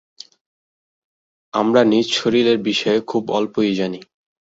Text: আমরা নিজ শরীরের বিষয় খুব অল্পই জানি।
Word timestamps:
আমরা 1.53 1.81
নিজ 1.83 2.07
শরীরের 2.13 2.57
বিষয় 2.61 2.99
খুব 3.01 3.23
অল্পই 3.31 3.73
জানি। 3.75 3.99